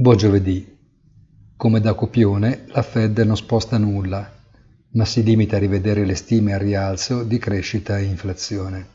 [0.00, 0.64] Buon giovedì.
[1.56, 4.32] Come da copione, la Fed non sposta nulla,
[4.92, 8.86] ma si limita a rivedere le stime al rialzo di crescita e inflazione.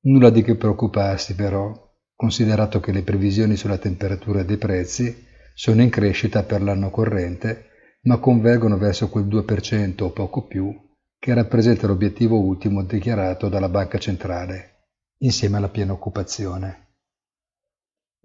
[0.00, 1.72] Nulla di che preoccuparsi però,
[2.14, 5.24] considerato che le previsioni sulla temperatura dei prezzi
[5.54, 7.68] sono in crescita per l'anno corrente,
[8.02, 10.78] ma convergono verso quel 2% o poco più
[11.18, 14.88] che rappresenta l'obiettivo ultimo dichiarato dalla Banca Centrale,
[15.20, 16.87] insieme alla piena occupazione.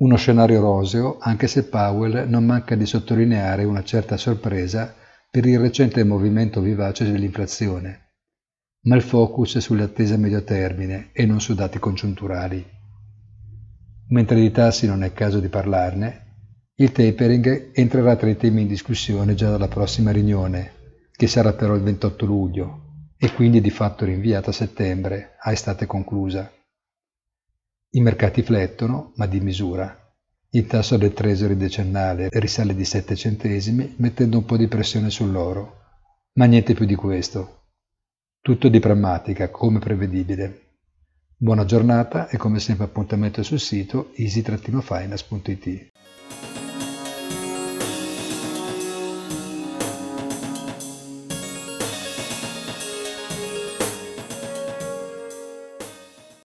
[0.03, 4.93] Uno scenario roseo, anche se Powell non manca di sottolineare una certa sorpresa
[5.31, 8.09] per il recente movimento vivace dell'inflazione,
[8.81, 12.65] ma il focus è sulle attese a medio termine e non su dati congiunturali.
[14.09, 18.67] Mentre di tassi non è caso di parlarne, il tapering entrerà tra i temi in
[18.67, 20.71] discussione già dalla prossima riunione,
[21.15, 22.81] che sarà però il 28 luglio,
[23.17, 26.51] e quindi di fatto rinviata a settembre, a estate conclusa.
[27.95, 29.95] I mercati flettono, ma di misura.
[30.49, 35.81] Il tasso del Treasury decennale risale di 7 centesimi, mettendo un po' di pressione sull'oro.
[36.33, 37.65] Ma niente più di questo.
[38.41, 40.77] Tutto di prammatica, come prevedibile.
[41.37, 45.92] Buona giornata e come sempre appuntamento sul sito easy-finance.it.